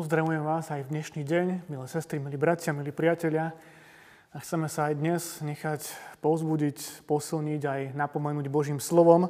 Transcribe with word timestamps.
pozdravujem 0.00 0.40
vás 0.40 0.72
aj 0.72 0.88
v 0.88 0.96
dnešný 0.96 1.22
deň, 1.28 1.46
milé 1.68 1.84
sestry, 1.84 2.16
milí 2.16 2.40
bratia, 2.40 2.72
milí 2.72 2.88
priatelia. 2.88 3.52
A 4.32 4.40
chceme 4.40 4.64
sa 4.64 4.88
aj 4.88 4.96
dnes 4.96 5.44
nechať 5.44 5.92
povzbudiť, 6.24 7.04
posilniť 7.04 7.62
aj 7.68 7.80
napomenúť 7.92 8.48
Božím 8.48 8.80
slovom, 8.80 9.28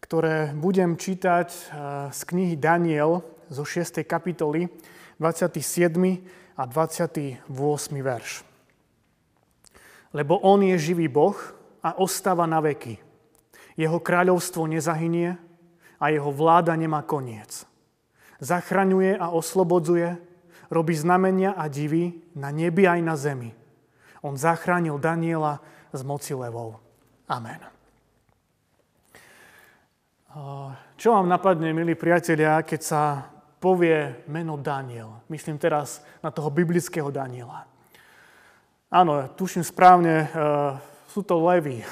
ktoré 0.00 0.56
budem 0.56 0.96
čítať 0.96 1.48
eh, 1.52 1.62
z 2.08 2.20
knihy 2.32 2.56
Daniel 2.56 3.28
zo 3.52 3.60
6. 3.60 4.08
kapitoly, 4.08 4.72
27. 5.20 5.52
a 6.56 6.64
28. 6.64 7.44
verš. 7.84 8.40
Lebo 10.16 10.40
On 10.48 10.64
je 10.64 10.80
živý 10.80 11.12
Boh 11.12 11.36
a 11.84 12.00
ostáva 12.00 12.48
na 12.48 12.64
veky. 12.64 12.96
Jeho 13.76 14.00
kráľovstvo 14.00 14.64
nezahynie 14.64 15.36
a 16.00 16.08
jeho 16.08 16.32
vláda 16.32 16.72
nemá 16.72 17.04
koniec. 17.04 17.68
Zachraňuje 18.44 19.16
a 19.16 19.32
oslobodzuje, 19.32 20.20
robí 20.68 20.92
znamenia 20.92 21.56
a 21.56 21.64
divy 21.72 22.20
na 22.36 22.52
nebi 22.52 22.84
aj 22.84 23.00
na 23.00 23.16
zemi– 23.16 23.50
on 24.24 24.40
zachránil 24.40 24.96
Daniela 24.96 25.60
z 25.92 26.00
moci 26.00 26.32
levov. 26.32 26.80
Amen. 27.28 27.60
Čo 30.96 31.08
vám 31.14 31.28
napadne, 31.28 31.76
milí 31.76 31.92
priatelia, 31.94 32.64
keď 32.64 32.80
sa 32.80 33.02
povie 33.60 34.24
meno 34.26 34.56
Daniel? 34.56 35.22
Myslím 35.28 35.60
teraz 35.60 36.00
na 36.24 36.32
toho 36.32 36.48
biblického 36.48 37.12
Daniela. 37.12 37.68
Áno, 38.88 39.28
tuším 39.36 39.62
správne, 39.62 40.14
e, 40.24 40.28
sú 41.12 41.22
to 41.22 41.38
levy. 41.44 41.84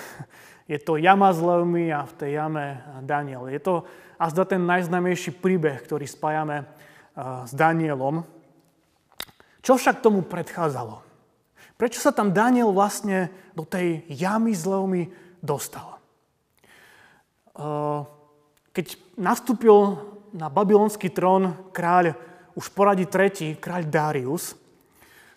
Je 0.72 0.78
to 0.80 0.96
jama 0.96 1.30
s 1.34 1.40
levmi 1.42 1.92
a 1.92 2.06
v 2.06 2.14
tej 2.16 2.30
jame 2.38 2.80
Daniel. 3.05 3.44
Je 3.50 3.60
to 3.60 3.84
azda 4.22 4.46
ten 4.46 4.62
najznámejší 4.62 5.34
príbeh, 5.42 5.82
ktorý 5.82 6.06
spájame 6.06 6.62
e, 6.62 6.64
s 7.42 7.50
Danielom. 7.50 8.22
Čo 9.58 9.74
však 9.74 9.98
tomu 9.98 10.22
predchádzalo? 10.22 11.02
Prečo 11.74 11.98
sa 11.98 12.14
tam 12.14 12.30
Daniel 12.30 12.70
vlastne 12.70 13.34
do 13.58 13.66
tej 13.66 14.06
jamy 14.06 14.54
s 14.54 14.62
levmi 14.62 15.10
dostal? 15.42 15.98
Keď 18.70 18.86
nastúpil 19.18 19.98
na 20.30 20.46
babylonský 20.46 21.10
trón 21.10 21.70
kráľ, 21.74 22.14
už 22.54 22.70
poradí 22.70 23.06
tretí, 23.06 23.54
kráľ 23.58 23.82
Darius, 23.86 24.54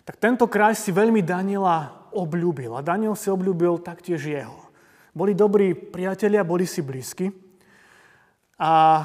tak 0.06 0.18
tento 0.22 0.46
kráľ 0.46 0.78
si 0.78 0.94
veľmi 0.94 1.22
Daniela 1.22 2.08
obľúbil 2.14 2.78
a 2.78 2.86
Daniel 2.86 3.18
si 3.18 3.26
obľúbil 3.26 3.82
taktiež 3.82 4.22
jeho. 4.22 4.70
Boli 5.14 5.34
dobrí 5.34 5.74
priatelia, 5.74 6.46
boli 6.46 6.64
si 6.66 6.82
blízki 6.82 7.45
a 8.56 9.04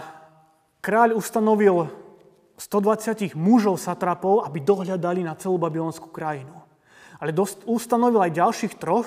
kráľ 0.80 1.16
ustanovil 1.20 1.88
120 2.56 3.36
mužov 3.36 3.78
satrapov, 3.78 4.48
aby 4.48 4.64
dohľadali 4.64 5.26
na 5.26 5.36
celú 5.36 5.60
babylonskú 5.60 6.10
krajinu 6.10 6.62
ale 7.22 7.32
dost, 7.32 7.62
ustanovil 7.70 8.18
aj 8.26 8.34
ďalších 8.34 8.74
troch, 8.82 9.06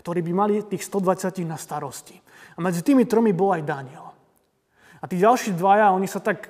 ktorí 0.00 0.24
by 0.24 0.32
mali 0.32 0.54
tých 0.64 0.80
120 0.88 1.44
na 1.44 1.60
starosti. 1.60 2.16
A 2.56 2.58
medzi 2.64 2.80
tými 2.80 3.04
tromi 3.04 3.36
bol 3.36 3.52
aj 3.52 3.62
Daniel. 3.68 4.08
A 5.00 5.04
tí 5.04 5.20
ďalší 5.20 5.52
dvaja, 5.52 5.92
oni 5.92 6.08
sa 6.08 6.24
tak 6.24 6.48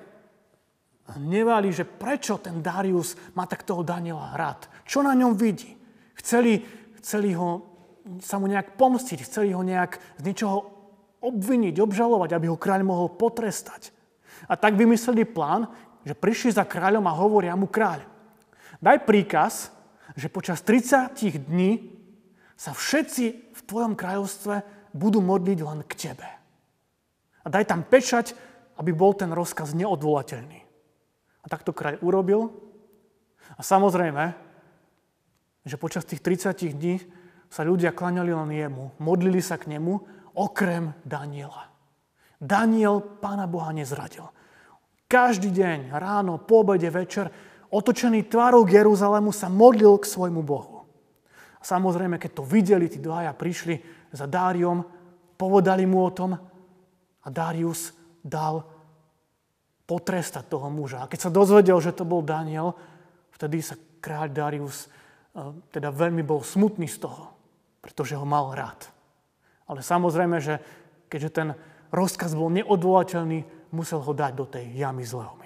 hnevali, 1.18 1.74
že 1.74 1.82
prečo 1.82 2.38
ten 2.38 2.62
Darius 2.62 3.18
má 3.34 3.42
tak 3.50 3.66
toho 3.66 3.82
Daniela 3.82 4.38
rád. 4.38 4.70
Čo 4.86 5.02
na 5.02 5.10
ňom 5.18 5.34
vidí? 5.34 5.74
Chceli, 6.14 6.62
chceli 7.02 7.34
ho, 7.34 7.66
sa 8.22 8.38
mu 8.38 8.46
nejak 8.46 8.78
pomstiť, 8.78 9.26
chceli 9.26 9.50
ho 9.50 9.66
nejak 9.66 9.98
z 9.98 10.22
niečoho 10.22 10.79
obviniť, 11.20 11.76
obžalovať, 11.76 12.30
aby 12.32 12.46
ho 12.48 12.60
kráľ 12.60 12.84
mohol 12.84 13.08
potrestať. 13.12 13.92
A 14.48 14.56
tak 14.56 14.76
vymysleli 14.76 15.28
plán, 15.28 15.68
že 16.04 16.16
prišli 16.16 16.56
za 16.56 16.64
kráľom 16.64 17.04
a 17.04 17.16
hovoria 17.16 17.52
mu 17.52 17.68
kráľ. 17.68 18.00
Daj 18.80 19.04
príkaz, 19.04 19.68
že 20.16 20.32
počas 20.32 20.64
30 20.64 21.12
dní 21.44 21.92
sa 22.56 22.72
všetci 22.72 23.52
v 23.52 23.60
tvojom 23.68 23.92
kráľovstve 23.96 24.64
budú 24.96 25.20
modliť 25.20 25.58
len 25.60 25.80
k 25.84 25.92
tebe. 26.08 26.28
A 27.44 27.46
daj 27.48 27.68
tam 27.68 27.84
pečať, 27.84 28.32
aby 28.80 28.96
bol 28.96 29.12
ten 29.12 29.28
rozkaz 29.32 29.76
neodvolateľný. 29.76 30.60
A 31.40 31.46
tak 31.48 31.64
to 31.64 31.76
kráľ 31.76 32.00
urobil. 32.00 32.52
A 33.56 33.60
samozrejme, 33.60 34.32
že 35.64 35.76
počas 35.76 36.08
tých 36.08 36.24
30 36.24 36.76
dní 36.76 36.96
sa 37.52 37.66
ľudia 37.66 37.92
klaňali 37.92 38.32
len 38.32 38.50
jemu, 38.54 38.84
modlili 38.96 39.42
sa 39.44 39.60
k 39.60 39.76
nemu, 39.76 40.19
okrem 40.40 40.96
Daniela. 41.04 41.68
Daniel 42.40 43.04
pána 43.20 43.44
Boha 43.44 43.68
nezradil. 43.76 44.24
Každý 45.04 45.52
deň, 45.52 45.92
ráno, 45.92 46.40
po 46.40 46.64
obede, 46.64 46.88
večer 46.88 47.28
otočený 47.68 48.32
tvárou 48.32 48.64
k 48.64 48.80
Jeruzalému, 48.80 49.28
sa 49.30 49.52
modlil 49.52 50.00
k 50.00 50.08
svojmu 50.08 50.40
Bohu. 50.40 50.88
A 51.60 51.62
samozrejme, 51.62 52.16
keď 52.16 52.40
to 52.40 52.44
videli, 52.48 52.88
tí 52.88 52.96
dvaja 52.96 53.36
prišli 53.36 53.76
za 54.16 54.24
Dáriom, 54.24 54.80
povedali 55.36 55.84
mu 55.84 56.00
o 56.00 56.10
tom 56.10 56.32
a 57.20 57.28
Darius 57.28 57.92
dal 58.24 58.64
potrestať 59.84 60.48
toho 60.48 60.72
muža. 60.72 61.04
A 61.04 61.10
keď 61.10 61.28
sa 61.28 61.30
dozvedel, 61.34 61.76
že 61.82 61.92
to 61.92 62.08
bol 62.08 62.24
Daniel, 62.24 62.72
vtedy 63.34 63.60
sa 63.60 63.76
kráľ 64.00 64.30
Darius 64.32 64.86
e, 64.86 64.88
teda 65.68 65.90
veľmi 65.90 66.22
bol 66.22 66.40
smutný 66.40 66.86
z 66.86 67.02
toho, 67.02 67.34
pretože 67.82 68.14
ho 68.14 68.24
mal 68.24 68.54
rád. 68.54 68.99
Ale 69.70 69.86
samozrejme, 69.86 70.42
že 70.42 70.58
keďže 71.06 71.30
ten 71.30 71.48
rozkaz 71.94 72.34
bol 72.34 72.50
neodvolateľný, 72.50 73.70
musel 73.70 74.02
ho 74.02 74.10
dať 74.10 74.32
do 74.34 74.46
tej 74.50 74.66
jamy 74.74 75.06
zlého. 75.06 75.40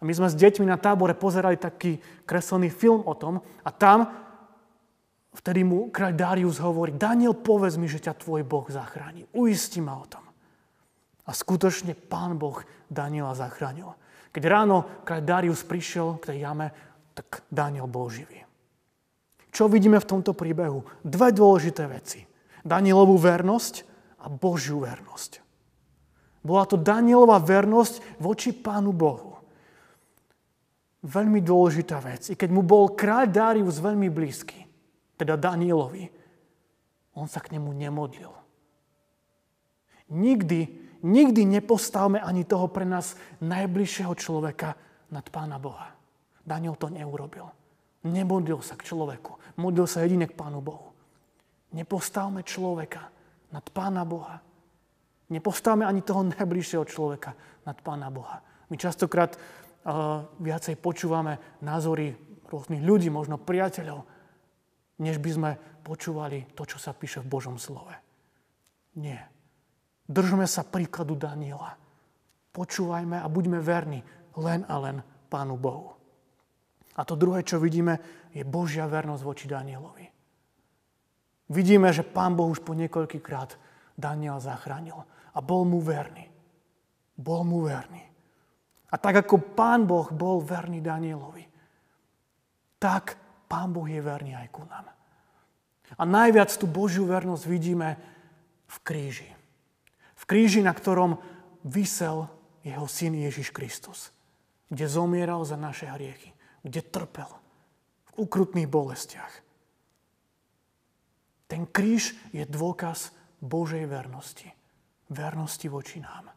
A 0.00 0.02
my 0.08 0.12
sme 0.16 0.32
s 0.32 0.36
deťmi 0.40 0.64
na 0.64 0.80
tábore 0.80 1.12
pozerali 1.12 1.60
taký 1.60 2.00
kreslený 2.24 2.72
film 2.72 3.04
o 3.04 3.12
tom 3.12 3.44
a 3.60 3.68
tam 3.68 4.08
vtedy 5.36 5.60
mu 5.60 5.92
kráľ 5.92 6.16
Darius 6.16 6.56
hovorí, 6.56 6.96
Daniel, 6.96 7.36
povedz 7.36 7.76
mi, 7.76 7.84
že 7.84 8.00
ťa 8.00 8.16
tvoj 8.16 8.42
Boh 8.48 8.64
zachráni. 8.72 9.28
Uisti 9.36 9.84
ma 9.84 10.00
o 10.00 10.08
tom. 10.08 10.24
A 11.28 11.30
skutočne 11.36 11.92
pán 11.92 12.40
Boh 12.40 12.64
Daniela 12.88 13.36
zachránil. 13.36 13.92
Keď 14.32 14.42
ráno 14.48 15.04
kráľ 15.04 15.20
Darius 15.20 15.68
prišiel 15.68 16.16
k 16.16 16.32
tej 16.32 16.48
jame, 16.48 16.72
tak 17.12 17.44
Daniel 17.52 17.84
bol 17.84 18.08
živý. 18.08 18.40
Čo 19.52 19.68
vidíme 19.68 20.00
v 20.00 20.08
tomto 20.08 20.32
príbehu? 20.32 20.80
Dve 21.04 21.28
dôležité 21.36 21.84
veci. 21.84 22.24
Danielovú 22.62 23.16
vernosť 23.16 23.74
a 24.20 24.28
Božiu 24.28 24.84
vernosť. 24.84 25.40
Bola 26.40 26.64
to 26.64 26.80
Danielova 26.80 27.36
vernosť 27.40 28.20
voči 28.20 28.56
Pánu 28.56 28.92
Bohu 28.92 29.30
veľmi 31.04 31.40
dôležitá 31.40 31.96
vec. 32.00 32.28
I 32.28 32.36
keď 32.36 32.50
mu 32.52 32.60
bol 32.60 32.92
kráľ 32.92 33.24
Darius 33.28 33.80
veľmi 33.80 34.12
blízky, 34.12 34.68
teda 35.16 35.36
Danielovi, 35.36 36.04
on 37.16 37.26
sa 37.28 37.40
k 37.40 37.56
nemu 37.56 37.70
nemodlil. 37.72 38.32
Nikdy, 40.10 40.60
nikdy 41.06 41.42
nepostavme 41.46 42.18
ani 42.20 42.44
toho 42.44 42.68
pre 42.68 42.84
nás 42.84 43.16
najbližšieho 43.40 44.12
človeka 44.16 44.74
nad 45.12 45.24
Pána 45.28 45.56
Boha. 45.60 45.94
Daniel 46.40 46.74
to 46.76 46.90
neurobil. 46.90 47.48
Nemodlil 48.00 48.64
sa 48.64 48.80
k 48.80 48.88
človeku. 48.88 49.60
Modlil 49.60 49.84
sa 49.84 50.02
jedine 50.02 50.24
k 50.24 50.36
Pánu 50.36 50.64
Bohu. 50.64 50.89
Nepostavme 51.70 52.42
človeka 52.42 53.06
nad 53.54 53.64
Pána 53.70 54.02
Boha. 54.02 54.42
Nepostavme 55.30 55.86
ani 55.86 56.02
toho 56.02 56.26
najbližšieho 56.26 56.84
človeka 56.86 57.30
nad 57.62 57.78
Pána 57.78 58.10
Boha. 58.10 58.42
My 58.70 58.74
častokrát 58.74 59.38
viacej 60.42 60.74
počúvame 60.82 61.38
názory 61.62 62.12
rôznych 62.50 62.82
ľudí, 62.82 63.08
možno 63.08 63.38
priateľov, 63.38 64.02
než 64.98 65.22
by 65.22 65.30
sme 65.30 65.50
počúvali 65.86 66.50
to, 66.58 66.66
čo 66.66 66.82
sa 66.82 66.90
píše 66.90 67.22
v 67.22 67.30
Božom 67.30 67.56
slove. 67.56 67.94
Nie. 68.98 69.30
Držme 70.10 70.50
sa 70.50 70.66
príkladu 70.66 71.14
Daniela. 71.14 71.78
Počúvajme 72.50 73.22
a 73.22 73.30
buďme 73.30 73.62
verní 73.62 74.02
len 74.34 74.66
a 74.66 74.74
len 74.82 74.98
Pánu 75.30 75.54
Bohu. 75.54 75.94
A 76.98 77.06
to 77.06 77.14
druhé, 77.14 77.46
čo 77.46 77.62
vidíme, 77.62 78.02
je 78.34 78.42
Božia 78.42 78.90
vernosť 78.90 79.22
voči 79.22 79.46
Danielovi. 79.46 80.09
Vidíme, 81.50 81.90
že 81.90 82.06
Pán 82.06 82.38
Boh 82.38 82.46
už 82.46 82.62
po 82.62 82.78
niekoľkýkrát 82.78 83.58
Daniela 83.98 84.38
zachránil 84.38 85.02
a 85.34 85.38
bol 85.42 85.66
mu 85.66 85.82
verný. 85.82 86.30
Bol 87.18 87.42
mu 87.42 87.66
verný. 87.66 88.06
A 88.90 88.94
tak 88.98 89.26
ako 89.26 89.54
Pán 89.58 89.82
Boh 89.86 90.06
bol 90.14 90.38
verný 90.42 90.78
Danielovi, 90.78 91.44
tak 92.78 93.18
Pán 93.50 93.74
Boh 93.74 93.86
je 93.86 93.98
verný 93.98 94.38
aj 94.38 94.48
ku 94.54 94.62
nám. 94.62 94.86
A 95.98 96.02
najviac 96.06 96.54
tú 96.54 96.70
Božiu 96.70 97.02
vernosť 97.02 97.44
vidíme 97.50 97.98
v 98.70 98.76
kríži. 98.86 99.30
V 100.14 100.24
kríži, 100.30 100.62
na 100.62 100.70
ktorom 100.70 101.18
vysel 101.66 102.30
jeho 102.62 102.86
syn 102.86 103.18
Ježiš 103.18 103.50
Kristus. 103.50 104.14
Kde 104.70 104.86
zomieral 104.86 105.42
za 105.42 105.58
naše 105.58 105.90
hriechy. 105.90 106.30
Kde 106.62 106.80
trpel. 106.86 107.30
V 108.14 108.22
ukrutných 108.22 108.70
bolestiach. 108.70 109.49
Ten 111.50 111.66
kríž 111.66 112.14
je 112.30 112.46
dôkaz 112.46 113.10
Božej 113.42 113.90
vernosti. 113.90 114.46
Vernosti 115.10 115.66
voči 115.66 115.98
nám. 115.98 116.30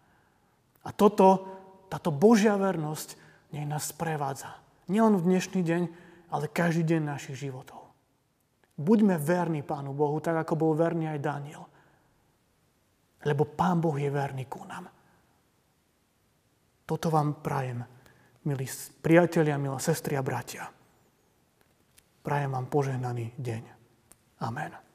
A 0.83 0.89
toto 0.89 1.61
táto 1.93 2.09
Božia 2.09 2.57
vernosť 2.57 3.21
nech 3.53 3.69
nás 3.69 3.93
sprevádza. 3.93 4.57
Nielen 4.89 5.21
v 5.21 5.37
dnešný 5.37 5.61
deň, 5.61 5.83
ale 6.33 6.49
každý 6.49 6.97
deň 6.97 7.01
našich 7.05 7.37
životov. 7.37 7.85
Buďme 8.73 9.21
verní 9.21 9.61
Pánu 9.61 9.93
Bohu, 9.93 10.17
tak 10.17 10.41
ako 10.41 10.57
bol 10.57 10.73
verný 10.73 11.05
aj 11.13 11.19
Daniel. 11.21 11.63
Lebo 13.21 13.45
Pán 13.45 13.77
Boh 13.77 13.93
je 13.93 14.09
verný 14.09 14.49
ku 14.49 14.65
nám. 14.65 14.89
Toto 16.83 17.07
vám 17.13 17.39
prajem, 17.45 17.85
milí 18.49 18.65
priatelia, 18.99 19.61
milé 19.61 19.77
sestry 19.77 20.17
a 20.17 20.25
bratia. 20.25 20.65
Prajem 22.25 22.49
vám 22.49 22.65
požehnaný 22.67 23.37
deň. 23.37 23.63
Amen. 24.41 24.92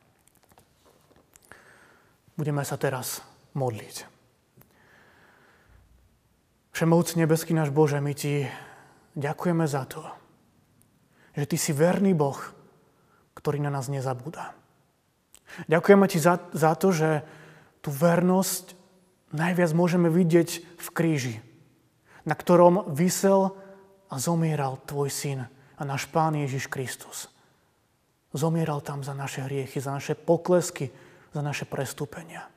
Budeme 2.39 2.63
sa 2.63 2.79
teraz 2.79 3.19
modliť. 3.59 4.07
Všemovci 6.71 7.19
nebeský 7.19 7.51
náš 7.51 7.75
Bože, 7.75 7.99
my 7.99 8.15
Ti 8.15 8.47
ďakujeme 9.19 9.67
za 9.67 9.83
to, 9.91 10.07
že 11.35 11.51
Ty 11.51 11.57
si 11.59 11.75
verný 11.75 12.15
Boh, 12.15 12.39
ktorý 13.35 13.59
na 13.59 13.75
nás 13.75 13.91
nezabúda. 13.91 14.55
Ďakujeme 15.67 16.07
Ti 16.07 16.19
za, 16.23 16.39
za 16.55 16.79
to, 16.79 16.95
že 16.95 17.27
tú 17.83 17.91
vernosť 17.91 18.79
najviac 19.35 19.75
môžeme 19.75 20.07
vidieť 20.07 20.79
v 20.79 20.89
kríži, 20.95 21.43
na 22.23 22.39
ktorom 22.39 22.95
vysel 22.95 23.59
a 24.07 24.23
zomieral 24.23 24.79
Tvoj 24.87 25.11
syn 25.11 25.51
a 25.75 25.83
náš 25.83 26.07
Pán 26.07 26.39
Ježiš 26.39 26.71
Kristus. 26.71 27.27
Zomieral 28.31 28.79
tam 28.79 29.03
za 29.03 29.11
naše 29.11 29.43
hriechy, 29.43 29.83
za 29.83 29.91
naše 29.91 30.15
poklesky, 30.15 30.95
za 31.33 31.41
naše 31.45 31.65
prestúpenia. 31.69 32.49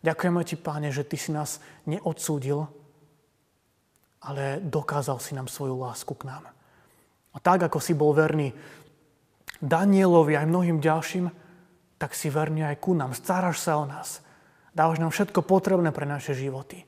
Ďakujeme 0.00 0.40
Ti, 0.44 0.56
Páne, 0.56 0.88
že 0.88 1.04
Ty 1.04 1.16
si 1.20 1.30
nás 1.30 1.60
neodsúdil, 1.84 2.64
ale 4.24 4.60
dokázal 4.60 5.20
si 5.20 5.36
nám 5.36 5.48
svoju 5.48 5.76
lásku 5.76 6.12
k 6.16 6.26
nám. 6.28 6.48
A 7.30 7.38
tak, 7.38 7.62
ako 7.62 7.78
si 7.78 7.92
bol 7.92 8.12
verný 8.12 8.52
Danielovi 9.60 10.40
aj 10.40 10.48
mnohým 10.48 10.80
ďalším, 10.80 11.28
tak 12.00 12.16
si 12.16 12.32
verný 12.32 12.64
aj 12.64 12.80
ku 12.80 12.96
nám. 12.96 13.12
Staráš 13.12 13.60
sa 13.60 13.76
o 13.76 13.84
nás. 13.84 14.24
Dávaš 14.72 15.04
nám 15.04 15.12
všetko 15.12 15.44
potrebné 15.44 15.92
pre 15.92 16.08
naše 16.08 16.32
životy. 16.32 16.80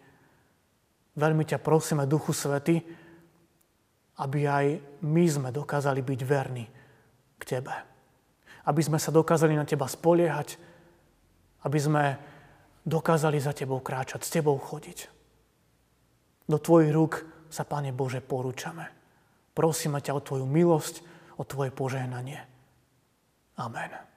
Veľmi 1.13 1.45
ťa 1.45 1.61
prosíme, 1.61 2.09
Duchu 2.09 2.33
Svety, 2.33 2.81
aby 4.25 4.41
aj 4.49 4.67
my 5.05 5.25
sme 5.29 5.49
dokázali 5.53 6.01
byť 6.01 6.21
verní 6.25 6.65
k 7.37 7.43
Tebe. 7.45 7.92
Aby 8.69 8.83
sme 8.85 8.99
sa 9.01 9.11
dokázali 9.11 9.59
na 9.59 9.67
Teba 9.67 9.91
spoliehať, 9.91 10.59
aby 11.67 11.79
sme 11.79 12.05
dokázali 12.87 13.39
za 13.39 13.55
Tebou 13.55 13.83
kráčať, 13.83 14.23
s 14.23 14.31
Tebou 14.31 14.59
chodiť. 14.59 14.99
Do 16.47 16.59
Tvojich 16.59 16.91
rúk 16.91 17.23
sa, 17.51 17.63
Pane 17.63 17.95
Bože, 17.95 18.23
porúčame. 18.23 18.91
Prosíme 19.53 20.03
ťa 20.03 20.17
o 20.17 20.25
Tvoju 20.25 20.47
milosť, 20.47 20.95
o 21.39 21.43
Tvoje 21.47 21.71
požehnanie. 21.75 22.41
Amen. 23.59 24.12